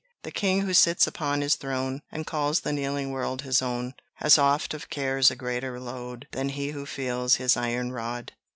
[0.23, 4.39] The king who sits upon his throne, And calls the kneeling world his own, Has
[4.39, 8.31] oft of cares a greater load Than he who feels his iron rod.